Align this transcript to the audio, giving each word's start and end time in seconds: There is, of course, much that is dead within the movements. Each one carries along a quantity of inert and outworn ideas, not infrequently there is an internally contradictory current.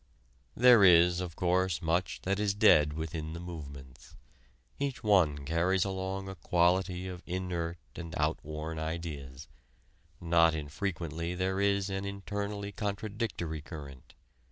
There 0.55 0.83
is, 0.83 1.21
of 1.21 1.35
course, 1.35 1.79
much 1.79 2.21
that 2.23 2.39
is 2.39 2.55
dead 2.55 2.93
within 2.93 3.33
the 3.33 3.39
movements. 3.39 4.15
Each 4.79 5.03
one 5.03 5.45
carries 5.45 5.85
along 5.85 6.27
a 6.27 6.33
quantity 6.33 7.07
of 7.07 7.21
inert 7.27 7.77
and 7.95 8.15
outworn 8.17 8.79
ideas, 8.79 9.47
not 10.19 10.55
infrequently 10.55 11.35
there 11.35 11.59
is 11.61 11.91
an 11.91 12.03
internally 12.03 12.71
contradictory 12.71 13.61
current. 13.61 14.15